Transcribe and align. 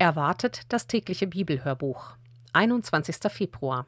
Erwartet 0.00 0.60
das 0.68 0.86
tägliche 0.86 1.26
Bibelhörbuch. 1.26 2.14
21. 2.52 3.16
Februar. 3.32 3.84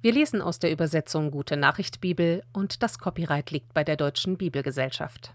Wir 0.00 0.14
lesen 0.14 0.40
aus 0.40 0.60
der 0.60 0.72
Übersetzung 0.72 1.30
Gute 1.30 1.58
Nachricht 1.58 2.00
Bibel 2.00 2.42
und 2.54 2.82
das 2.82 2.98
Copyright 2.98 3.50
liegt 3.50 3.74
bei 3.74 3.84
der 3.84 3.98
Deutschen 3.98 4.38
Bibelgesellschaft. 4.38 5.34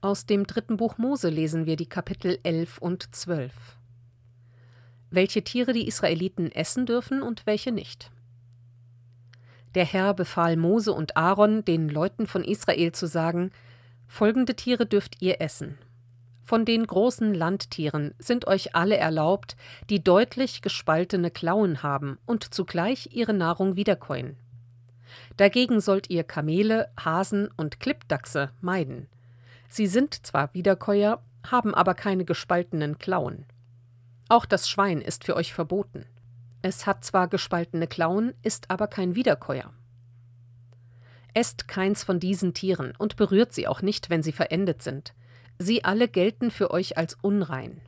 Aus 0.00 0.24
dem 0.24 0.46
dritten 0.46 0.76
Buch 0.76 0.98
Mose 0.98 1.30
lesen 1.30 1.66
wir 1.66 1.74
die 1.74 1.88
Kapitel 1.88 2.38
11 2.44 2.78
und 2.78 3.12
12. 3.12 3.52
Welche 5.10 5.42
Tiere 5.42 5.72
die 5.72 5.88
Israeliten 5.88 6.52
essen 6.52 6.86
dürfen 6.86 7.22
und 7.22 7.44
welche 7.44 7.72
nicht. 7.72 8.12
Der 9.74 9.84
Herr 9.84 10.14
befahl 10.14 10.56
Mose 10.56 10.92
und 10.92 11.16
Aaron, 11.16 11.64
den 11.64 11.88
Leuten 11.88 12.28
von 12.28 12.44
Israel 12.44 12.92
zu 12.92 13.08
sagen: 13.08 13.50
Folgende 14.06 14.54
Tiere 14.54 14.86
dürft 14.86 15.20
ihr 15.20 15.40
essen: 15.40 15.76
von 16.48 16.64
den 16.64 16.86
großen 16.86 17.34
Landtieren 17.34 18.14
sind 18.18 18.46
euch 18.46 18.74
alle 18.74 18.96
erlaubt, 18.96 19.54
die 19.90 20.02
deutlich 20.02 20.62
gespaltene 20.62 21.30
Klauen 21.30 21.82
haben 21.82 22.16
und 22.24 22.54
zugleich 22.54 23.10
ihre 23.12 23.34
Nahrung 23.34 23.76
wiederkäuen. 23.76 24.34
Dagegen 25.36 25.82
sollt 25.82 26.08
ihr 26.08 26.24
Kamele, 26.24 26.90
Hasen 26.98 27.50
und 27.58 27.80
Klippdachse 27.80 28.50
meiden. 28.62 29.08
Sie 29.68 29.86
sind 29.86 30.26
zwar 30.26 30.54
Wiederkäuer, 30.54 31.20
haben 31.46 31.74
aber 31.74 31.92
keine 31.92 32.24
gespaltenen 32.24 32.96
Klauen. 32.96 33.44
Auch 34.30 34.46
das 34.46 34.70
Schwein 34.70 35.02
ist 35.02 35.24
für 35.24 35.36
euch 35.36 35.52
verboten. 35.52 36.06
Es 36.62 36.86
hat 36.86 37.04
zwar 37.04 37.28
gespaltene 37.28 37.88
Klauen, 37.88 38.32
ist 38.42 38.70
aber 38.70 38.86
kein 38.86 39.14
Wiederkäuer. 39.14 39.70
Esst 41.34 41.68
keins 41.68 42.04
von 42.04 42.18
diesen 42.18 42.54
Tieren 42.54 42.94
und 42.96 43.16
berührt 43.16 43.52
sie 43.52 43.68
auch 43.68 43.82
nicht, 43.82 44.08
wenn 44.08 44.22
sie 44.22 44.32
verendet 44.32 44.82
sind, 44.82 45.12
Sie 45.58 45.84
alle 45.84 46.08
gelten 46.08 46.50
für 46.50 46.70
euch 46.70 46.96
als 46.96 47.16
unrein. 47.20 47.80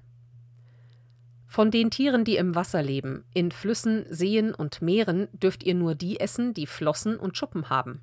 Von 1.46 1.70
den 1.70 1.90
Tieren, 1.90 2.24
die 2.24 2.36
im 2.36 2.54
Wasser 2.54 2.82
leben, 2.82 3.24
in 3.34 3.50
Flüssen, 3.50 4.06
Seen 4.08 4.54
und 4.54 4.82
Meeren, 4.82 5.28
dürft 5.32 5.64
ihr 5.64 5.74
nur 5.74 5.94
die 5.94 6.20
essen, 6.20 6.54
die 6.54 6.66
Flossen 6.66 7.16
und 7.16 7.36
Schuppen 7.36 7.70
haben. 7.70 8.00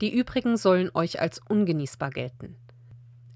Die 0.00 0.12
übrigen 0.12 0.56
sollen 0.56 0.90
euch 0.94 1.20
als 1.20 1.40
ungenießbar 1.48 2.10
gelten. 2.10 2.56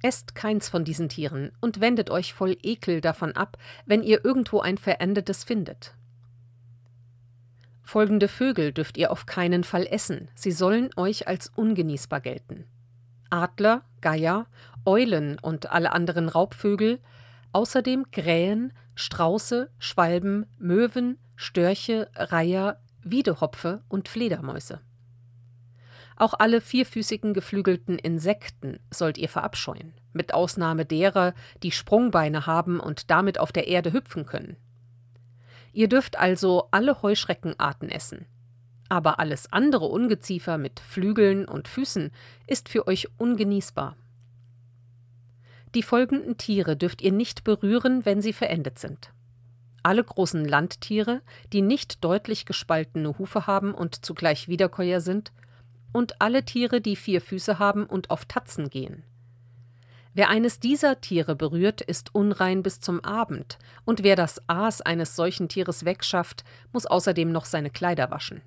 Esst 0.03 0.35
keins 0.35 0.69
von 0.69 0.85
diesen 0.85 1.09
Tieren 1.09 1.53
und 1.61 1.81
wendet 1.81 2.11
euch 2.11 2.35
voll 2.35 2.57
Ekel 2.63 3.01
davon 3.01 3.33
ab, 3.33 3.59
wenn 3.85 4.03
ihr 4.03 4.25
irgendwo 4.25 4.61
ein 4.61 4.79
verendetes 4.79 5.45
findet. 5.45 5.95
Folgende 7.83 8.29
Vögel 8.29 8.73
dürft 8.73 8.99
ihr 8.99 9.11
auf 9.11 9.25
keinen 9.27 9.65
Fall 9.65 9.87
essen, 9.87 10.31
sie 10.35 10.53
sollen 10.53 10.91
euch 10.97 11.27
als 11.27 11.49
ungenießbar 11.49 12.21
gelten. 12.21 12.67
Adler, 13.31 13.83
Geier, 14.01 14.47
Eulen 14.85 15.39
und 15.39 15.71
alle 15.71 15.93
anderen 15.93 16.29
Raubvögel, 16.29 17.01
außerdem 17.53 18.11
Krähen, 18.11 18.73
Strauße, 18.95 19.71
Schwalben, 19.79 20.47
Möwen, 20.59 21.19
Störche, 21.37 22.11
Reiher, 22.15 22.81
Wiedehopfe 23.03 23.83
und 23.89 24.09
Fledermäuse. 24.09 24.81
Auch 26.17 26.35
alle 26.37 26.61
vierfüßigen 26.61 27.33
geflügelten 27.33 27.97
Insekten 27.97 28.81
sollt 28.93 29.19
ihr 29.19 29.29
verabscheuen, 29.29 29.95
mit 30.13 30.35
Ausnahme 30.35 30.85
derer, 30.85 31.33
die 31.63 31.71
Sprungbeine 31.71 32.47
haben 32.47 32.81
und 32.81 33.11
damit 33.11 33.39
auf 33.39 33.53
der 33.53 33.69
Erde 33.69 33.93
hüpfen 33.93 34.27
können. 34.27 34.57
Ihr 35.73 35.89
dürft 35.89 36.19
also 36.19 36.69
alle 36.73 37.03
Heuschreckenarten 37.03 37.89
essen, 37.89 38.27
aber 38.89 39.19
alles 39.19 39.53
andere 39.53 39.87
Ungeziefer 39.87 40.59
mit 40.59 40.81
Flügeln 40.81 41.47
und 41.47 41.69
Füßen 41.69 42.11
ist 42.47 42.69
für 42.69 42.87
euch 42.87 43.09
ungenießbar. 43.19 43.97
Die 45.75 45.83
folgenden 45.83 46.39
Tiere 46.39 46.77
dürft 46.77 47.03
ihr 47.03 47.13
nicht 47.13 47.45
berühren, 47.45 48.05
wenn 48.07 48.23
sie 48.23 48.33
verendet 48.33 48.79
sind. 48.79 49.13
Alle 49.83 50.03
großen 50.03 50.45
Landtiere, 50.45 51.23
die 51.53 51.63
nicht 51.63 52.03
deutlich 52.05 52.47
gespaltene 52.47 53.19
Hufe 53.19 53.47
haben 53.47 53.75
und 53.75 54.05
zugleich 54.05 54.49
Wiederkäuer 54.49 55.01
sind, 55.01 55.33
und 55.93 56.21
alle 56.21 56.45
Tiere, 56.45 56.81
die 56.81 56.97
vier 56.97 57.21
Füße 57.21 57.59
haben 57.59 57.85
und 57.85 58.11
auf 58.11 58.25
Tatzen 58.27 58.69
gehen. 58.69 59.05
Wer 60.15 60.29
eines 60.31 60.59
dieser 60.59 61.01
Tiere 61.01 61.37
berührt, 61.37 61.81
ist 61.81 62.15
unrein 62.15 62.63
bis 62.63 62.81
zum 62.81 63.05
Abend, 63.05 63.59
und 63.85 64.03
wer 64.03 64.17
das 64.17 64.43
Aas 64.49 64.81
eines 64.81 65.17
solchen 65.17 65.49
Tieres 65.49 65.85
wegschafft, 65.85 66.45
muss 66.73 66.87
außerdem 66.87 67.31
noch 67.31 67.45
seine 67.45 67.71
Kleider 67.71 68.11
waschen. 68.11 68.43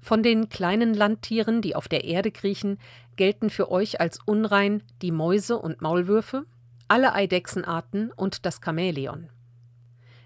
Von 0.00 0.22
den 0.22 0.48
kleinen 0.48 0.94
Landtieren, 0.94 1.62
die 1.62 1.76
auf 1.76 1.88
der 1.88 2.04
Erde 2.04 2.30
kriechen, 2.30 2.78
gelten 3.16 3.50
für 3.50 3.70
euch 3.70 4.00
als 4.00 4.18
unrein 4.24 4.82
die 5.02 5.12
Mäuse 5.12 5.58
und 5.58 5.82
Maulwürfe, 5.82 6.46
alle 6.88 7.12
Eidechsenarten 7.12 8.10
und 8.10 8.46
das 8.46 8.60
Chamäleon. 8.64 9.28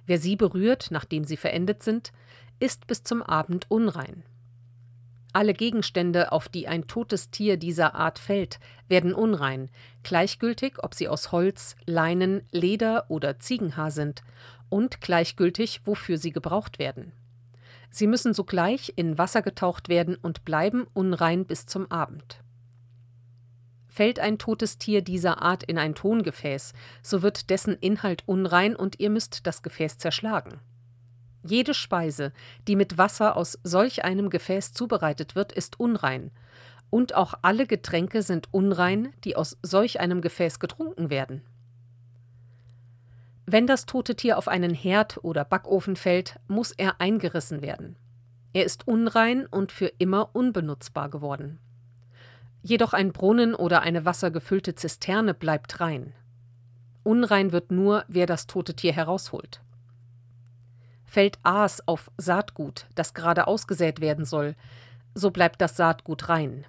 Wer 0.06 0.18
sie 0.18 0.36
berührt, 0.36 0.88
nachdem 0.90 1.24
sie 1.24 1.36
verendet 1.36 1.82
sind, 1.82 2.12
ist 2.60 2.86
bis 2.86 3.02
zum 3.02 3.22
Abend 3.22 3.66
unrein. 3.68 4.22
Alle 5.32 5.52
Gegenstände, 5.52 6.30
auf 6.30 6.48
die 6.48 6.68
ein 6.68 6.86
totes 6.86 7.30
Tier 7.30 7.56
dieser 7.56 7.96
Art 7.96 8.20
fällt, 8.20 8.60
werden 8.88 9.12
unrein, 9.12 9.68
gleichgültig, 10.04 10.74
ob 10.84 10.94
sie 10.94 11.08
aus 11.08 11.32
Holz, 11.32 11.74
Leinen, 11.86 12.46
Leder 12.52 13.06
oder 13.10 13.40
Ziegenhaar 13.40 13.90
sind, 13.90 14.22
und 14.68 15.00
gleichgültig, 15.00 15.80
wofür 15.84 16.18
sie 16.18 16.30
gebraucht 16.30 16.78
werden. 16.78 17.12
Sie 17.94 18.08
müssen 18.08 18.34
sogleich 18.34 18.92
in 18.96 19.18
Wasser 19.18 19.40
getaucht 19.40 19.88
werden 19.88 20.16
und 20.16 20.44
bleiben 20.44 20.88
unrein 20.94 21.44
bis 21.44 21.64
zum 21.66 21.88
Abend. 21.92 22.42
Fällt 23.86 24.18
ein 24.18 24.36
totes 24.36 24.78
Tier 24.78 25.00
dieser 25.00 25.42
Art 25.42 25.62
in 25.62 25.78
ein 25.78 25.94
Tongefäß, 25.94 26.72
so 27.04 27.22
wird 27.22 27.50
dessen 27.50 27.74
Inhalt 27.78 28.24
unrein 28.26 28.74
und 28.74 28.98
ihr 28.98 29.10
müsst 29.10 29.46
das 29.46 29.62
Gefäß 29.62 29.98
zerschlagen. 29.98 30.58
Jede 31.44 31.72
Speise, 31.72 32.32
die 32.66 32.74
mit 32.74 32.98
Wasser 32.98 33.36
aus 33.36 33.60
solch 33.62 34.04
einem 34.04 34.28
Gefäß 34.28 34.72
zubereitet 34.72 35.36
wird, 35.36 35.52
ist 35.52 35.78
unrein, 35.78 36.32
und 36.90 37.14
auch 37.14 37.34
alle 37.42 37.64
Getränke 37.64 38.22
sind 38.22 38.48
unrein, 38.52 39.12
die 39.22 39.36
aus 39.36 39.56
solch 39.62 40.00
einem 40.00 40.20
Gefäß 40.20 40.58
getrunken 40.58 41.10
werden. 41.10 41.42
Wenn 43.46 43.66
das 43.66 43.86
tote 43.86 44.14
Tier 44.14 44.38
auf 44.38 44.48
einen 44.48 44.72
Herd 44.72 45.22
oder 45.22 45.44
Backofen 45.44 45.96
fällt, 45.96 46.40
muss 46.48 46.72
er 46.72 47.00
eingerissen 47.00 47.60
werden. 47.60 47.96
Er 48.54 48.64
ist 48.64 48.88
unrein 48.88 49.46
und 49.46 49.72
für 49.72 49.92
immer 49.98 50.30
unbenutzbar 50.34 51.10
geworden. 51.10 51.58
Jedoch 52.62 52.94
ein 52.94 53.12
Brunnen 53.12 53.54
oder 53.54 53.82
eine 53.82 54.06
wassergefüllte 54.06 54.74
Zisterne 54.74 55.34
bleibt 55.34 55.80
rein. 55.80 56.14
Unrein 57.02 57.52
wird 57.52 57.70
nur, 57.70 58.04
wer 58.08 58.24
das 58.24 58.46
tote 58.46 58.74
Tier 58.74 58.94
herausholt. 58.94 59.60
Fällt 61.04 61.38
Aas 61.42 61.86
auf 61.86 62.10
Saatgut, 62.16 62.86
das 62.94 63.12
gerade 63.12 63.46
ausgesät 63.46 64.00
werden 64.00 64.24
soll, 64.24 64.56
so 65.14 65.30
bleibt 65.30 65.60
das 65.60 65.76
Saatgut 65.76 66.30
rein. 66.30 66.64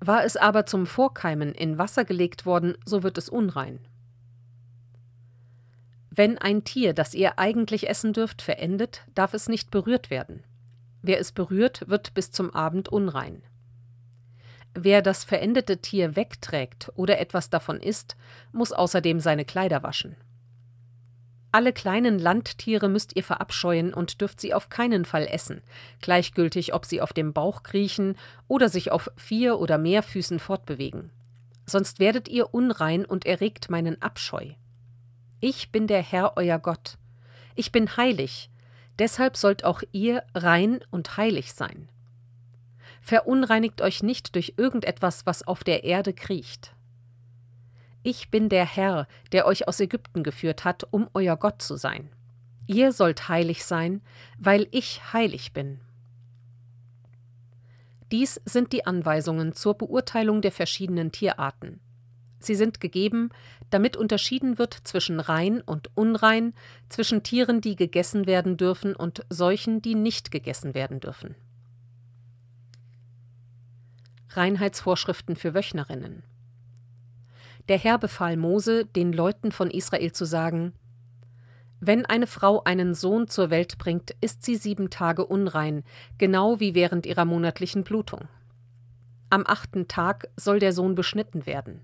War 0.00 0.24
es 0.24 0.36
aber 0.36 0.66
zum 0.66 0.86
Vorkeimen 0.86 1.52
in 1.52 1.78
Wasser 1.78 2.04
gelegt 2.04 2.44
worden, 2.44 2.76
so 2.84 3.04
wird 3.04 3.16
es 3.16 3.28
unrein. 3.28 3.78
Wenn 6.16 6.38
ein 6.38 6.62
Tier, 6.62 6.94
das 6.94 7.12
ihr 7.12 7.40
eigentlich 7.40 7.88
essen 7.88 8.12
dürft, 8.12 8.40
verendet, 8.40 9.02
darf 9.16 9.34
es 9.34 9.48
nicht 9.48 9.72
berührt 9.72 10.10
werden. 10.10 10.44
Wer 11.02 11.18
es 11.18 11.32
berührt, 11.32 11.88
wird 11.88 12.14
bis 12.14 12.30
zum 12.30 12.54
Abend 12.54 12.88
unrein. 12.88 13.42
Wer 14.74 15.02
das 15.02 15.24
verendete 15.24 15.78
Tier 15.78 16.14
wegträgt 16.14 16.92
oder 16.94 17.18
etwas 17.18 17.50
davon 17.50 17.80
isst, 17.80 18.16
muss 18.52 18.70
außerdem 18.70 19.18
seine 19.18 19.44
Kleider 19.44 19.82
waschen. 19.82 20.14
Alle 21.50 21.72
kleinen 21.72 22.20
Landtiere 22.20 22.88
müsst 22.88 23.16
ihr 23.16 23.24
verabscheuen 23.24 23.92
und 23.92 24.20
dürft 24.20 24.40
sie 24.40 24.54
auf 24.54 24.68
keinen 24.68 25.04
Fall 25.04 25.26
essen, 25.26 25.62
gleichgültig 26.00 26.74
ob 26.74 26.84
sie 26.84 27.00
auf 27.00 27.12
dem 27.12 27.32
Bauch 27.32 27.64
kriechen 27.64 28.16
oder 28.46 28.68
sich 28.68 28.92
auf 28.92 29.10
vier 29.16 29.58
oder 29.58 29.78
mehr 29.78 30.04
Füßen 30.04 30.38
fortbewegen. 30.38 31.10
Sonst 31.66 31.98
werdet 31.98 32.28
ihr 32.28 32.54
unrein 32.54 33.04
und 33.04 33.26
erregt 33.26 33.68
meinen 33.68 34.00
Abscheu. 34.00 34.52
Ich 35.46 35.70
bin 35.70 35.86
der 35.86 36.00
Herr 36.02 36.38
euer 36.38 36.58
Gott. 36.58 36.96
Ich 37.54 37.70
bin 37.70 37.98
heilig, 37.98 38.48
deshalb 38.98 39.36
sollt 39.36 39.62
auch 39.62 39.82
ihr 39.92 40.22
rein 40.34 40.80
und 40.90 41.18
heilig 41.18 41.52
sein. 41.52 41.90
Verunreinigt 43.02 43.82
euch 43.82 44.02
nicht 44.02 44.36
durch 44.36 44.54
irgendetwas, 44.56 45.26
was 45.26 45.46
auf 45.46 45.62
der 45.62 45.84
Erde 45.84 46.14
kriecht. 46.14 46.74
Ich 48.02 48.30
bin 48.30 48.48
der 48.48 48.64
Herr, 48.64 49.06
der 49.32 49.44
euch 49.44 49.68
aus 49.68 49.80
Ägypten 49.80 50.22
geführt 50.22 50.64
hat, 50.64 50.88
um 50.90 51.10
euer 51.12 51.36
Gott 51.36 51.60
zu 51.60 51.76
sein. 51.76 52.08
Ihr 52.66 52.90
sollt 52.90 53.28
heilig 53.28 53.66
sein, 53.66 54.00
weil 54.38 54.66
ich 54.70 55.12
heilig 55.12 55.52
bin. 55.52 55.78
Dies 58.10 58.40
sind 58.46 58.72
die 58.72 58.86
Anweisungen 58.86 59.52
zur 59.52 59.74
Beurteilung 59.74 60.40
der 60.40 60.52
verschiedenen 60.52 61.12
Tierarten. 61.12 61.80
Sie 62.44 62.54
sind 62.54 62.80
gegeben, 62.80 63.30
damit 63.70 63.96
unterschieden 63.96 64.58
wird 64.58 64.74
zwischen 64.84 65.20
rein 65.20 65.60
und 65.60 65.90
unrein, 65.96 66.54
zwischen 66.88 67.22
Tieren, 67.22 67.60
die 67.60 67.76
gegessen 67.76 68.26
werden 68.26 68.56
dürfen 68.56 68.94
und 68.94 69.24
solchen, 69.30 69.82
die 69.82 69.94
nicht 69.94 70.30
gegessen 70.30 70.74
werden 70.74 71.00
dürfen. 71.00 71.34
Reinheitsvorschriften 74.30 75.36
für 75.36 75.54
Wöchnerinnen. 75.54 76.24
Der 77.68 77.78
Herr 77.78 77.98
befahl 77.98 78.36
Mose, 78.36 78.84
den 78.84 79.12
Leuten 79.12 79.52
von 79.52 79.70
Israel 79.70 80.12
zu 80.12 80.24
sagen: 80.24 80.72
Wenn 81.80 82.04
eine 82.04 82.26
Frau 82.26 82.62
einen 82.64 82.94
Sohn 82.94 83.28
zur 83.28 83.50
Welt 83.50 83.78
bringt, 83.78 84.14
ist 84.20 84.42
sie 84.42 84.56
sieben 84.56 84.90
Tage 84.90 85.24
unrein, 85.24 85.84
genau 86.18 86.60
wie 86.60 86.74
während 86.74 87.06
ihrer 87.06 87.24
monatlichen 87.24 87.84
Blutung. 87.84 88.28
Am 89.30 89.44
achten 89.46 89.88
Tag 89.88 90.28
soll 90.36 90.58
der 90.58 90.72
Sohn 90.72 90.94
beschnitten 90.94 91.46
werden. 91.46 91.80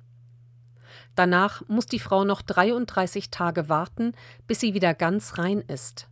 Danach 1.15 1.62
muss 1.69 1.87
die 1.87 1.99
Frau 1.99 2.25
noch 2.25 2.43
33 2.43 3.31
Tage 3.31 3.69
warten, 3.69 4.12
bis 4.47 4.61
sie 4.61 4.75
wieder 4.75 4.95
ganz 4.95 5.39
rein 5.39 5.61
ist. 5.61 6.09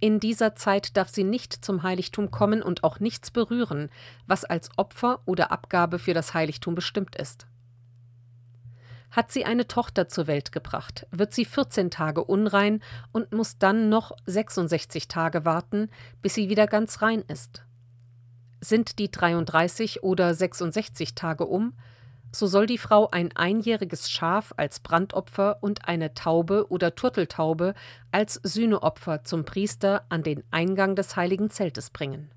In 0.00 0.18
dieser 0.18 0.56
Zeit 0.56 0.96
darf 0.96 1.10
sie 1.10 1.22
nicht 1.22 1.64
zum 1.64 1.84
Heiligtum 1.84 2.32
kommen 2.32 2.60
und 2.60 2.82
auch 2.82 2.98
nichts 2.98 3.30
berühren, 3.30 3.88
was 4.26 4.44
als 4.44 4.68
Opfer 4.76 5.20
oder 5.26 5.52
Abgabe 5.52 6.00
für 6.00 6.12
das 6.12 6.34
Heiligtum 6.34 6.74
bestimmt 6.74 7.14
ist. 7.14 7.46
Hat 9.12 9.30
sie 9.30 9.44
eine 9.44 9.68
Tochter 9.68 10.08
zur 10.08 10.26
Welt 10.26 10.50
gebracht, 10.50 11.06
wird 11.12 11.32
sie 11.34 11.44
14 11.44 11.90
Tage 11.90 12.24
unrein 12.24 12.82
und 13.12 13.32
muss 13.32 13.58
dann 13.58 13.90
noch 13.90 14.10
66 14.26 15.06
Tage 15.06 15.44
warten, 15.44 15.88
bis 16.20 16.34
sie 16.34 16.48
wieder 16.48 16.66
ganz 16.66 17.00
rein 17.00 17.22
ist. 17.28 17.62
Sind 18.60 18.98
die 18.98 19.10
33 19.10 20.02
oder 20.02 20.34
66 20.34 21.14
Tage 21.14 21.44
um, 21.44 21.74
so 22.34 22.46
soll 22.46 22.66
die 22.66 22.78
Frau 22.78 23.10
ein 23.10 23.36
einjähriges 23.36 24.10
Schaf 24.10 24.54
als 24.56 24.80
Brandopfer 24.80 25.58
und 25.60 25.86
eine 25.86 26.14
Taube 26.14 26.66
oder 26.70 26.94
Turteltaube 26.94 27.74
als 28.10 28.40
Sühneopfer 28.42 29.22
zum 29.24 29.44
Priester 29.44 30.04
an 30.08 30.22
den 30.22 30.42
Eingang 30.50 30.96
des 30.96 31.14
heiligen 31.14 31.50
Zeltes 31.50 31.90
bringen. 31.90 32.30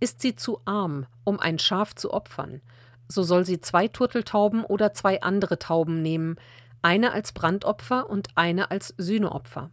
Ist 0.00 0.22
sie 0.22 0.34
zu 0.34 0.60
arm, 0.64 1.06
um 1.24 1.38
ein 1.38 1.58
Schaf 1.58 1.94
zu 1.94 2.12
opfern, 2.12 2.62
so 3.06 3.22
soll 3.22 3.44
sie 3.44 3.60
zwei 3.60 3.88
Turteltauben 3.88 4.64
oder 4.64 4.94
zwei 4.94 5.20
andere 5.20 5.58
Tauben 5.58 6.00
nehmen, 6.00 6.36
eine 6.80 7.12
als 7.12 7.32
Brandopfer 7.32 8.08
und 8.08 8.28
eine 8.36 8.70
als 8.70 8.94
Sühneopfer. 8.96 9.70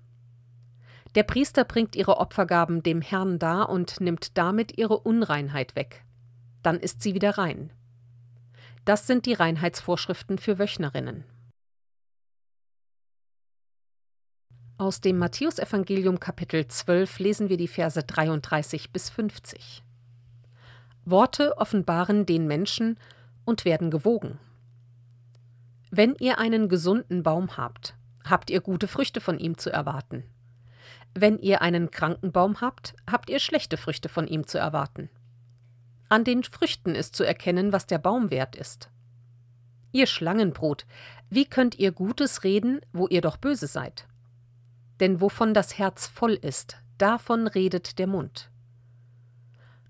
Der 1.16 1.24
Priester 1.24 1.64
bringt 1.64 1.96
ihre 1.96 2.18
Opfergaben 2.18 2.84
dem 2.84 3.02
Herrn 3.02 3.40
dar 3.40 3.70
und 3.70 4.02
nimmt 4.02 4.38
damit 4.38 4.78
ihre 4.78 5.00
Unreinheit 5.00 5.76
weg. 5.76 6.04
Dann 6.62 6.80
ist 6.80 7.02
sie 7.02 7.14
wieder 7.14 7.38
rein. 7.38 7.72
Das 8.88 9.06
sind 9.06 9.26
die 9.26 9.34
Reinheitsvorschriften 9.34 10.38
für 10.38 10.60
Wöchnerinnen. 10.60 11.26
Aus 14.78 15.02
dem 15.02 15.18
Matthäusevangelium 15.18 16.22
Kapitel 16.22 16.66
12 16.66 17.20
lesen 17.20 17.50
wir 17.50 17.58
die 17.58 17.68
Verse 17.68 18.02
33 18.02 18.94
bis 18.94 19.10
50. 19.10 19.84
Worte 21.04 21.58
offenbaren 21.58 22.26
den 22.26 22.48
Menschen 22.48 22.98
und 23.44 23.66
werden 23.66 23.92
gewogen. 23.92 24.40
Wenn 25.92 26.16
ihr 26.16 26.40
einen 26.40 26.70
gesunden 26.70 27.24
Baum 27.24 27.58
habt, 27.58 27.94
habt 28.24 28.50
ihr 28.50 28.62
gute 28.62 28.88
Früchte 28.88 29.20
von 29.20 29.38
ihm 29.38 29.58
zu 29.58 29.70
erwarten. 29.70 30.24
Wenn 31.14 31.40
ihr 31.40 31.62
einen 31.62 31.92
kranken 31.92 32.32
Baum 32.32 32.62
habt, 32.62 32.96
habt 33.06 33.30
ihr 33.30 33.40
schlechte 33.40 33.76
Früchte 33.76 34.08
von 34.08 34.28
ihm 34.30 34.48
zu 34.48 34.58
erwarten. 34.58 35.10
An 36.10 36.24
den 36.24 36.44
Früchten 36.44 36.96
ist 36.96 37.16
zu 37.16 37.24
erkennen, 37.24 37.74
was 37.74 37.86
der 37.86 37.98
Baum 37.98 38.32
wert 38.32 38.56
ist. 38.56 38.90
Ihr 39.92 40.08
Schlangenbrot, 40.08 40.86
wie 41.30 41.46
könnt 41.46 41.80
ihr 41.80 41.92
Gutes 41.92 42.44
reden, 42.44 42.80
wo 42.94 43.08
ihr 43.08 43.22
doch 43.22 43.38
böse 43.38 43.68
seid? 43.68 44.08
Denn 45.00 45.22
wovon 45.22 45.54
das 45.54 45.78
Herz 45.78 46.08
voll 46.08 46.34
ist, 46.34 46.78
davon 46.98 47.48
redet 47.48 48.00
der 48.00 48.08
Mund. 48.08 48.50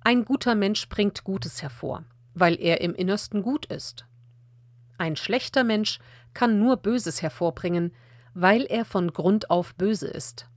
Ein 0.01 0.25
guter 0.25 0.55
Mensch 0.55 0.87
bringt 0.89 1.23
Gutes 1.23 1.61
hervor, 1.61 2.03
weil 2.33 2.59
er 2.59 2.81
im 2.81 2.95
Innersten 2.95 3.41
gut 3.41 3.65
ist. 3.65 4.05
Ein 4.97 5.15
schlechter 5.15 5.63
Mensch 5.63 5.99
kann 6.33 6.59
nur 6.59 6.77
Böses 6.77 7.21
hervorbringen, 7.21 7.93
weil 8.33 8.63
er 8.63 8.85
von 8.85 9.13
Grund 9.13 9.49
auf 9.49 9.75
böse 9.75 10.07
ist. 10.07 10.47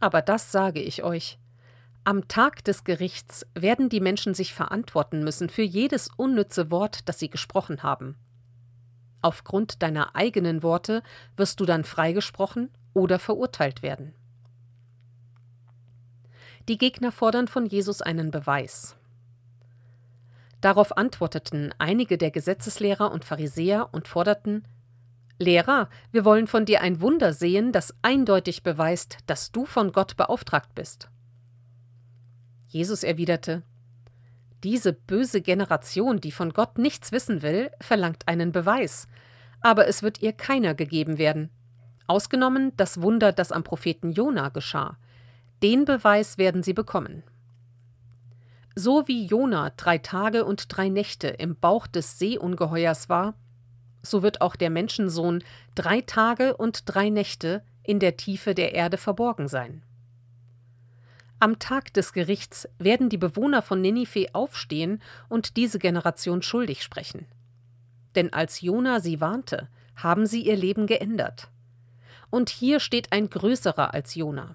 Aber 0.00 0.22
das 0.22 0.52
sage 0.52 0.80
ich 0.80 1.02
euch, 1.02 1.38
am 2.06 2.28
Tag 2.28 2.62
des 2.62 2.84
Gerichts 2.84 3.44
werden 3.54 3.88
die 3.88 3.98
Menschen 3.98 4.32
sich 4.32 4.54
verantworten 4.54 5.24
müssen 5.24 5.48
für 5.48 5.62
jedes 5.62 6.08
unnütze 6.16 6.70
Wort, 6.70 7.08
das 7.08 7.18
sie 7.18 7.28
gesprochen 7.28 7.82
haben. 7.82 8.14
Aufgrund 9.22 9.82
deiner 9.82 10.14
eigenen 10.14 10.62
Worte 10.62 11.02
wirst 11.36 11.58
du 11.58 11.64
dann 11.64 11.82
freigesprochen 11.82 12.70
oder 12.94 13.18
verurteilt 13.18 13.82
werden. 13.82 14.14
Die 16.68 16.78
Gegner 16.78 17.10
fordern 17.10 17.48
von 17.48 17.66
Jesus 17.66 18.02
einen 18.02 18.30
Beweis. 18.30 18.94
Darauf 20.60 20.96
antworteten 20.96 21.74
einige 21.78 22.18
der 22.18 22.30
Gesetzeslehrer 22.30 23.10
und 23.10 23.24
Pharisäer 23.24 23.88
und 23.92 24.06
forderten 24.06 24.62
Lehrer, 25.40 25.88
wir 26.12 26.24
wollen 26.24 26.46
von 26.46 26.66
dir 26.66 26.82
ein 26.82 27.00
Wunder 27.00 27.32
sehen, 27.32 27.72
das 27.72 27.96
eindeutig 28.02 28.62
beweist, 28.62 29.18
dass 29.26 29.50
du 29.50 29.66
von 29.66 29.90
Gott 29.90 30.16
beauftragt 30.16 30.72
bist. 30.76 31.10
Jesus 32.76 33.04
erwiderte 33.04 33.62
Diese 34.62 34.92
böse 34.92 35.40
Generation, 35.40 36.20
die 36.20 36.30
von 36.30 36.52
Gott 36.52 36.76
nichts 36.76 37.10
wissen 37.10 37.40
will, 37.40 37.70
verlangt 37.80 38.28
einen 38.28 38.52
Beweis, 38.52 39.08
aber 39.62 39.88
es 39.88 40.02
wird 40.02 40.20
ihr 40.20 40.34
keiner 40.34 40.74
gegeben 40.74 41.16
werden. 41.16 41.48
Ausgenommen 42.06 42.76
das 42.76 43.00
Wunder, 43.00 43.32
das 43.32 43.50
am 43.50 43.64
Propheten 43.64 44.12
Jona 44.12 44.50
geschah. 44.50 44.98
Den 45.62 45.86
Beweis 45.86 46.36
werden 46.36 46.62
sie 46.62 46.74
bekommen. 46.74 47.22
So 48.74 49.08
wie 49.08 49.24
Jona 49.24 49.70
drei 49.78 49.96
Tage 49.96 50.44
und 50.44 50.66
drei 50.68 50.90
Nächte 50.90 51.28
im 51.28 51.56
Bauch 51.56 51.86
des 51.86 52.18
Seeungeheuers 52.18 53.08
war, 53.08 53.32
so 54.02 54.22
wird 54.22 54.42
auch 54.42 54.54
der 54.54 54.68
Menschensohn 54.68 55.42
drei 55.74 56.02
Tage 56.02 56.54
und 56.58 56.82
drei 56.84 57.08
Nächte 57.08 57.62
in 57.82 58.00
der 58.00 58.18
Tiefe 58.18 58.54
der 58.54 58.74
Erde 58.74 58.98
verborgen 58.98 59.48
sein. 59.48 59.82
Am 61.38 61.58
Tag 61.58 61.92
des 61.92 62.14
Gerichts 62.14 62.66
werden 62.78 63.10
die 63.10 63.18
Bewohner 63.18 63.60
von 63.60 63.82
Ninive 63.82 64.28
aufstehen 64.32 65.02
und 65.28 65.58
diese 65.58 65.78
Generation 65.78 66.40
schuldig 66.40 66.82
sprechen. 66.82 67.26
Denn 68.14 68.32
als 68.32 68.62
Jona 68.62 69.00
sie 69.00 69.20
warnte, 69.20 69.68
haben 69.96 70.26
sie 70.26 70.46
ihr 70.46 70.56
Leben 70.56 70.86
geändert. 70.86 71.48
Und 72.30 72.48
hier 72.48 72.80
steht 72.80 73.12
ein 73.12 73.28
größerer 73.28 73.92
als 73.92 74.14
Jona. 74.14 74.54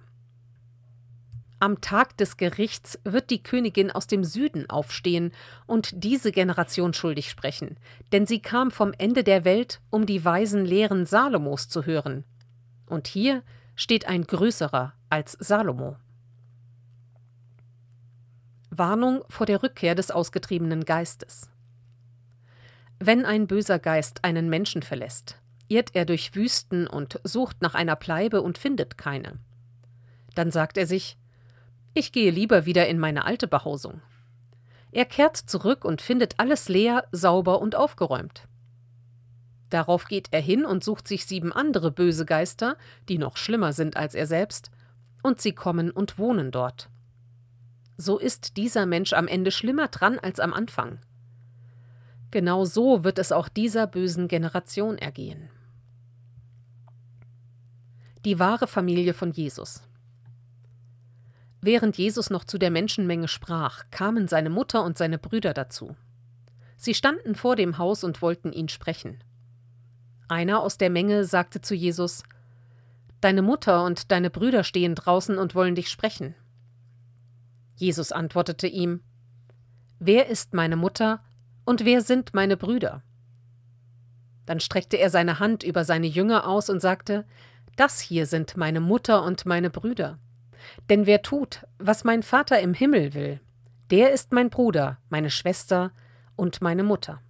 Am 1.59 1.79
Tag 1.79 2.17
des 2.17 2.37
Gerichts 2.37 2.97
wird 3.03 3.29
die 3.29 3.43
Königin 3.43 3.91
aus 3.91 4.07
dem 4.07 4.23
Süden 4.23 4.67
aufstehen 4.67 5.31
und 5.67 6.03
diese 6.03 6.31
Generation 6.31 6.95
schuldig 6.95 7.29
sprechen, 7.29 7.77
denn 8.11 8.25
sie 8.25 8.39
kam 8.39 8.71
vom 8.71 8.93
Ende 8.97 9.23
der 9.23 9.45
Welt, 9.45 9.79
um 9.91 10.07
die 10.07 10.25
weisen 10.25 10.65
Lehren 10.65 11.05
Salomos 11.05 11.69
zu 11.69 11.85
hören. 11.85 12.23
Und 12.87 13.07
hier 13.07 13.43
steht 13.75 14.07
ein 14.07 14.23
größerer 14.23 14.93
als 15.11 15.33
Salomo. 15.39 15.97
Warnung 18.73 19.25
vor 19.27 19.45
der 19.45 19.61
Rückkehr 19.61 19.95
des 19.95 20.11
ausgetriebenen 20.11 20.85
Geistes. 20.85 21.49
Wenn 22.99 23.25
ein 23.25 23.45
böser 23.45 23.79
Geist 23.79 24.23
einen 24.23 24.49
Menschen 24.49 24.81
verlässt, 24.81 25.37
irrt 25.67 25.89
er 25.93 26.05
durch 26.05 26.35
Wüsten 26.35 26.87
und 26.87 27.19
sucht 27.25 27.61
nach 27.61 27.75
einer 27.75 27.97
Bleibe 27.97 28.41
und 28.41 28.57
findet 28.57 28.97
keine. 28.97 29.39
Dann 30.35 30.51
sagt 30.51 30.77
er 30.77 30.87
sich, 30.87 31.17
ich 31.93 32.13
gehe 32.13 32.31
lieber 32.31 32.65
wieder 32.65 32.87
in 32.87 32.97
meine 32.97 33.25
alte 33.25 33.49
Behausung. 33.49 34.01
Er 34.93 35.03
kehrt 35.03 35.35
zurück 35.35 35.83
und 35.83 36.01
findet 36.01 36.39
alles 36.39 36.69
leer, 36.69 37.05
sauber 37.11 37.59
und 37.59 37.75
aufgeräumt. 37.75 38.47
Darauf 39.69 40.05
geht 40.05 40.29
er 40.31 40.41
hin 40.41 40.63
und 40.63 40.83
sucht 40.83 41.09
sich 41.09 41.25
sieben 41.25 41.51
andere 41.51 41.91
böse 41.91 42.25
Geister, 42.25 42.77
die 43.09 43.17
noch 43.17 43.35
schlimmer 43.35 43.73
sind 43.73 43.97
als 43.97 44.15
er 44.15 44.27
selbst, 44.27 44.71
und 45.23 45.41
sie 45.41 45.51
kommen 45.53 45.91
und 45.91 46.17
wohnen 46.17 46.51
dort. 46.51 46.89
So 48.01 48.17
ist 48.17 48.57
dieser 48.57 48.87
Mensch 48.87 49.13
am 49.13 49.27
Ende 49.27 49.51
schlimmer 49.51 49.87
dran 49.87 50.17
als 50.17 50.39
am 50.39 50.55
Anfang. 50.55 50.97
Genau 52.31 52.65
so 52.65 53.03
wird 53.03 53.19
es 53.19 53.31
auch 53.31 53.47
dieser 53.47 53.85
bösen 53.85 54.27
Generation 54.27 54.97
ergehen. 54.97 55.51
Die 58.25 58.39
wahre 58.39 58.65
Familie 58.65 59.13
von 59.13 59.31
Jesus. 59.31 59.83
Während 61.61 61.95
Jesus 61.95 62.31
noch 62.31 62.43
zu 62.43 62.57
der 62.57 62.71
Menschenmenge 62.71 63.27
sprach, 63.27 63.83
kamen 63.91 64.27
seine 64.27 64.49
Mutter 64.49 64.83
und 64.83 64.97
seine 64.97 65.19
Brüder 65.19 65.53
dazu. 65.53 65.95
Sie 66.77 66.95
standen 66.95 67.35
vor 67.35 67.55
dem 67.55 67.77
Haus 67.77 68.03
und 68.03 68.23
wollten 68.23 68.51
ihn 68.51 68.67
sprechen. 68.67 69.23
Einer 70.27 70.63
aus 70.63 70.79
der 70.79 70.89
Menge 70.89 71.23
sagte 71.25 71.61
zu 71.61 71.75
Jesus 71.75 72.23
Deine 73.19 73.43
Mutter 73.43 73.83
und 73.83 74.11
deine 74.11 74.31
Brüder 74.31 74.63
stehen 74.63 74.95
draußen 74.95 75.37
und 75.37 75.53
wollen 75.53 75.75
dich 75.75 75.89
sprechen. 75.89 76.33
Jesus 77.81 78.11
antwortete 78.11 78.67
ihm 78.67 79.01
Wer 79.97 80.27
ist 80.27 80.53
meine 80.53 80.75
Mutter 80.75 81.23
und 81.65 81.83
wer 81.83 82.01
sind 82.01 82.33
meine 82.35 82.55
Brüder? 82.55 83.01
Dann 84.45 84.59
streckte 84.59 84.97
er 84.97 85.09
seine 85.09 85.39
Hand 85.39 85.63
über 85.63 85.83
seine 85.83 86.05
Jünger 86.05 86.47
aus 86.47 86.69
und 86.69 86.79
sagte 86.79 87.25
Das 87.77 87.99
hier 87.99 88.27
sind 88.27 88.55
meine 88.55 88.81
Mutter 88.81 89.23
und 89.23 89.47
meine 89.47 89.71
Brüder. 89.71 90.19
Denn 90.89 91.07
wer 91.07 91.23
tut, 91.23 91.65
was 91.79 92.03
mein 92.03 92.21
Vater 92.21 92.59
im 92.59 92.75
Himmel 92.75 93.15
will, 93.15 93.39
der 93.89 94.11
ist 94.11 94.31
mein 94.31 94.51
Bruder, 94.51 94.99
meine 95.09 95.31
Schwester 95.31 95.91
und 96.35 96.61
meine 96.61 96.83
Mutter. 96.83 97.23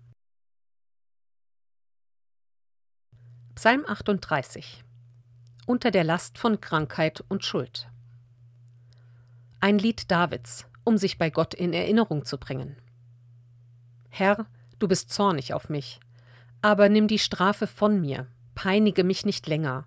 Psalm 3.56 3.86
38 3.88 4.84
Unter 5.66 5.92
der 5.92 6.04
Last 6.04 6.38
von 6.38 6.60
Krankheit 6.60 7.24
und 7.30 7.46
Schuld. 7.46 7.91
Ein 9.64 9.78
Lied 9.78 10.10
Davids, 10.10 10.66
um 10.84 10.98
sich 10.98 11.20
bei 11.20 11.30
Gott 11.30 11.54
in 11.54 11.72
Erinnerung 11.72 12.26
zu 12.26 12.40
bringen. 12.40 12.78
Herr, 14.10 14.48
du 14.80 14.88
bist 14.88 15.12
zornig 15.12 15.54
auf 15.54 15.70
mich, 15.70 16.00
aber 16.64 16.90
nimm 16.90 17.08
die 17.08 17.20
Strafe 17.20 17.68
von 17.68 18.02
mir, 18.02 18.26
peinige 18.56 19.04
mich 19.04 19.24
nicht 19.24 19.46
länger. 19.46 19.86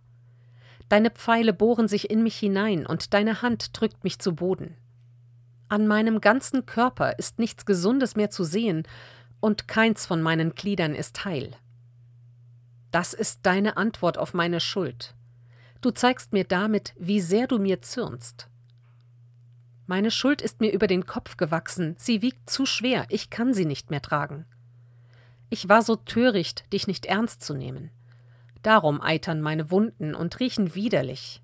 Deine 0.89 1.11
Pfeile 1.11 1.53
bohren 1.53 1.89
sich 1.89 2.09
in 2.09 2.23
mich 2.23 2.37
hinein, 2.37 2.87
und 2.87 3.15
deine 3.15 3.43
Hand 3.43 3.71
drückt 3.73 4.05
mich 4.05 4.21
zu 4.21 4.37
Boden. 4.37 4.77
An 5.69 5.89
meinem 5.89 6.21
ganzen 6.21 6.67
Körper 6.67 7.19
ist 7.19 7.41
nichts 7.41 7.67
Gesundes 7.67 8.15
mehr 8.15 8.31
zu 8.31 8.45
sehen, 8.45 8.85
und 9.41 9.67
keins 9.67 10.07
von 10.07 10.23
meinen 10.23 10.55
Gliedern 10.55 10.95
ist 10.95 11.25
heil. 11.25 11.51
Das 12.93 13.13
ist 13.13 13.41
deine 13.43 13.77
Antwort 13.77 14.19
auf 14.19 14.35
meine 14.35 14.61
Schuld. 14.61 15.17
Du 15.81 15.91
zeigst 15.91 16.33
mir 16.33 16.45
damit, 16.45 16.95
wie 16.97 17.21
sehr 17.21 17.49
du 17.49 17.59
mir 17.59 17.83
zürnst. 17.83 18.49
Meine 19.87 20.11
Schuld 20.11 20.41
ist 20.41 20.61
mir 20.61 20.73
über 20.73 20.87
den 20.87 21.05
Kopf 21.05 21.37
gewachsen, 21.37 21.95
sie 21.99 22.23
wiegt 22.23 22.49
zu 22.49 22.65
schwer, 22.65 23.07
ich 23.11 23.29
kann 23.29 23.53
sie 23.53 23.67
nicht 23.67 23.91
mehr 23.91 24.01
tragen. 24.01 24.47
Ich 25.51 25.69
war 25.69 25.83
so 25.83 25.97
töricht, 25.97 26.73
dich 26.73 26.87
nicht 26.87 27.07
ernst 27.07 27.43
zu 27.43 27.55
nehmen. 27.55 27.91
Darum 28.63 29.03
eitern 29.03 29.43
meine 29.43 29.71
Wunden 29.71 30.15
und 30.15 30.41
riechen 30.41 30.75
widerlich. 30.75 31.43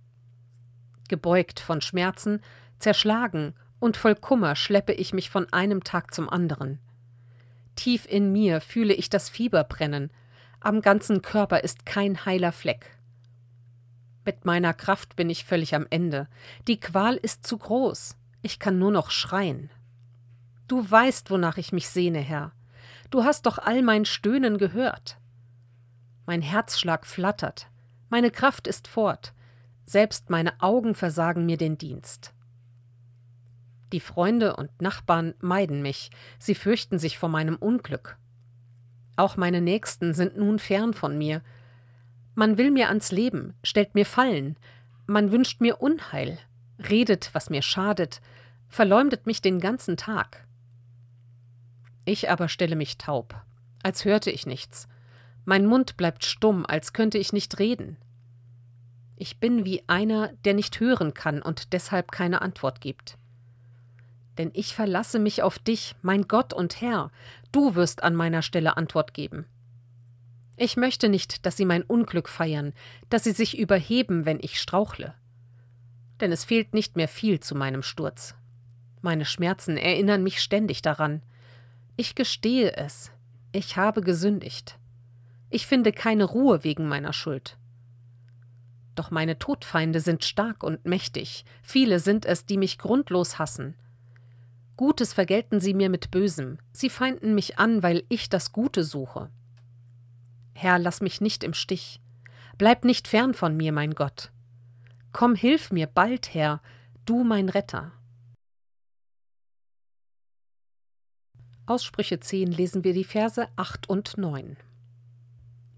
Gebeugt 1.09 1.61
von 1.61 1.83
Schmerzen, 1.83 2.41
zerschlagen 2.79 3.55
und 3.79 3.99
voll 3.99 4.15
Kummer 4.15 4.57
schleppe 4.57 4.93
ich 4.95 5.13
mich 5.13 5.29
von 5.29 5.53
einem 5.53 5.85
Tag 5.85 6.15
zum 6.15 6.31
anderen. 6.31 6.79
Tief 7.77 8.07
in 8.09 8.33
mir 8.33 8.61
fühle 8.61 8.95
ich 8.95 9.11
das 9.11 9.29
Fieber 9.29 9.65
brennen, 9.65 10.11
am 10.61 10.83
ganzen 10.83 11.23
Körper 11.23 11.63
ist 11.65 11.87
kein 11.87 12.25
heiler 12.27 12.53
Fleck. 12.53 12.99
Mit 14.27 14.45
meiner 14.45 14.75
Kraft 14.75 15.17
bin 15.17 15.31
ich 15.31 15.45
völlig 15.45 15.75
am 15.75 15.87
Ende. 15.89 16.29
Die 16.69 16.79
Qual 16.79 17.17
ist 17.17 17.47
zu 17.47 17.57
groß. 17.57 18.17
Ich 18.43 18.59
kann 18.59 18.79
nur 18.79 18.91
noch 18.91 19.11
schreien. 19.11 19.71
Du 20.67 20.89
weißt, 20.89 21.31
wonach 21.31 21.59
ich 21.59 21.73
mich 21.73 21.89
sehne, 21.89 22.21
Herr. 22.21 22.53
Du 23.11 23.25
hast 23.25 23.47
doch 23.47 23.59
all 23.59 23.83
mein 23.83 24.05
Stöhnen 24.05 24.57
gehört. 24.57 25.19
Mein 26.27 26.43
Herzschlag 26.43 27.07
flattert, 27.07 27.69
meine 28.09 28.31
Kraft 28.31 28.67
ist 28.67 28.87
fort, 28.87 29.35
selbst 29.85 30.31
meine 30.31 30.61
Augen 30.61 30.95
versagen 30.95 31.45
mir 31.45 31.57
den 31.57 31.77
Dienst. 31.77 32.33
Die 33.93 34.01
Freunde 34.01 34.55
und 34.55 34.81
Nachbarn 34.81 35.35
meiden 35.41 35.83
mich, 35.83 36.11
sie 36.39 36.55
fürchten 36.55 37.01
sich 37.01 37.19
vor 37.19 37.29
meinem 37.29 37.57
Unglück. 37.57 38.17
Auch 39.17 39.37
meine 39.37 39.61
Nächsten 39.61 40.15
sind 40.15 40.37
nun 40.37 40.61
fern 40.61 40.95
von 40.95 41.19
mir. 41.19 41.43
Man 42.37 42.57
will 42.57 42.71
mir 42.71 42.89
ans 42.89 43.11
Leben, 43.11 43.55
stellt 43.65 43.97
mir 43.97 44.07
Fallen, 44.07 44.57
man 45.07 45.33
wünscht 45.33 45.61
mir 45.61 45.83
Unheil, 45.83 46.39
redet, 46.89 47.31
was 47.33 47.51
mir 47.51 47.63
schadet, 47.63 48.21
verleumdet 48.69 49.27
mich 49.27 49.43
den 49.43 49.61
ganzen 49.61 49.97
Tag. 49.97 50.47
Ich 52.05 52.31
aber 52.31 52.49
stelle 52.49 52.77
mich 52.77 52.99
taub, 52.99 53.35
als 53.83 54.05
hörte 54.05 54.31
ich 54.31 54.47
nichts. 54.47 54.89
Mein 55.45 55.67
Mund 55.67 55.97
bleibt 55.97 56.25
stumm, 56.25 56.65
als 56.67 56.93
könnte 56.93 57.19
ich 57.19 57.33
nicht 57.33 57.59
reden. 57.59 57.97
Ich 59.17 59.39
bin 59.39 59.65
wie 59.65 59.83
einer, 59.87 60.33
der 60.45 60.55
nicht 60.55 60.81
hören 60.81 61.15
kann 61.15 61.43
und 61.43 61.73
deshalb 61.73 62.11
keine 62.11 62.41
Antwort 62.43 62.81
gibt 62.81 63.19
denn 64.41 64.51
ich 64.55 64.75
verlasse 64.75 65.19
mich 65.19 65.43
auf 65.43 65.59
dich, 65.59 65.95
mein 66.01 66.27
Gott 66.27 66.55
und 66.55 66.81
Herr, 66.81 67.11
du 67.53 67.75
wirst 67.75 68.03
an 68.03 68.15
meiner 68.15 68.41
Stelle 68.41 68.79
Antwort 68.79 69.13
geben. 69.13 69.45
Ich 70.57 70.79
möchte 70.79 71.11
nicht, 71.11 71.45
dass 71.45 71.59
sie 71.59 71.67
mein 71.67 71.83
Unglück 71.83 72.27
feiern, 72.27 72.73
dass 73.11 73.25
sie 73.25 73.33
sich 73.33 73.59
überheben, 73.59 74.25
wenn 74.25 74.39
ich 74.41 74.59
strauchle. 74.59 75.13
Denn 76.21 76.33
es 76.33 76.45
fehlt 76.45 76.75
nicht 76.75 76.97
mehr 76.97 77.09
viel 77.09 77.41
zu 77.41 77.55
meinem 77.55 77.83
Sturz. 77.83 78.35
Meine 79.03 79.25
Schmerzen 79.25 79.77
erinnern 79.77 80.23
mich 80.23 80.41
ständig 80.41 80.83
daran. 80.83 81.23
Ich 81.97 82.15
gestehe 82.15 82.77
es, 82.77 83.11
ich 83.53 83.77
habe 83.77 84.03
gesündigt. 84.03 84.79
Ich 85.49 85.67
finde 85.67 85.93
keine 85.93 86.25
Ruhe 86.25 86.63
wegen 86.65 86.87
meiner 86.87 87.13
Schuld. 87.13 87.57
Doch 88.95 89.11
meine 89.11 89.39
Todfeinde 89.39 90.01
sind 90.01 90.25
stark 90.25 90.63
und 90.63 90.85
mächtig, 90.85 91.45
viele 91.63 92.01
sind 92.01 92.27
es, 92.27 92.45
die 92.45 92.59
mich 92.59 92.79
grundlos 92.79 93.39
hassen. 93.39 93.75
Gutes 94.77 95.13
vergelten 95.13 95.61
sie 95.61 95.75
mir 95.75 95.91
mit 95.91 96.11
Bösem, 96.11 96.59
sie 96.73 96.91
feinden 96.91 97.35
mich 97.35 97.59
an, 97.59 97.83
weil 97.83 98.05
ich 98.09 98.29
das 98.29 98.53
Gute 98.53 98.85
suche. 98.85 99.31
Herr, 100.55 100.79
lass 100.79 101.01
mich 101.01 101.21
nicht 101.21 101.45
im 101.45 101.55
Stich, 101.55 102.01
bleib 102.59 102.85
nicht 102.85 103.09
fern 103.09 103.35
von 103.35 103.57
mir, 103.57 103.73
mein 103.73 103.95
Gott. 103.95 104.31
Komm, 105.13 105.35
hilf 105.35 105.73
mir 105.73 105.87
bald, 105.87 106.35
Herr, 106.35 106.61
du 107.05 107.25
mein 107.25 107.49
Retter. 107.49 107.93
Aussprüche 111.67 112.21
10 112.21 112.51
lesen 112.51 112.85
wir 112.85 112.95
die 112.95 113.05
Verse 113.05 113.49
8 113.57 113.89
und 113.89 114.19
9. 114.19 114.57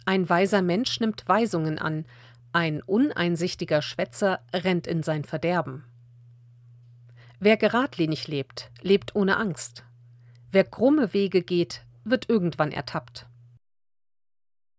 Ein 0.04 0.28
weiser 0.28 0.62
Mensch 0.62 1.00
nimmt 1.00 1.28
Weisungen 1.28 1.78
an, 1.78 2.06
ein 2.52 2.82
uneinsichtiger 2.82 3.82
Schwätzer 3.82 4.40
rennt 4.52 4.86
in 4.86 5.02
sein 5.02 5.24
Verderben. 5.24 5.84
Wer 7.40 7.56
geradlinig 7.56 8.28
lebt, 8.28 8.70
lebt 8.80 9.14
ohne 9.14 9.36
Angst. 9.36 9.84
Wer 10.50 10.64
krumme 10.64 11.12
Wege 11.14 11.42
geht, 11.42 11.84
wird 12.04 12.28
irgendwann 12.28 12.72
ertappt. 12.72 13.26